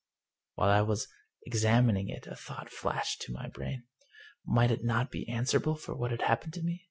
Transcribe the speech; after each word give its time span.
While 0.55 0.71
I 0.71 0.81
was 0.81 1.07
examining 1.45 2.09
it 2.09 2.25
a 2.25 2.35
thought 2.35 2.71
flashed 2.71 3.21
to 3.21 3.31
my 3.31 3.47
brain. 3.49 3.83
Might 4.43 4.71
it 4.71 4.83
not 4.83 5.11
be 5.11 5.29
answerable 5.29 5.75
for 5.75 5.93
what 5.93 6.09
had 6.09 6.23
happened 6.23 6.53
to 6.53 6.63
me? 6.63 6.79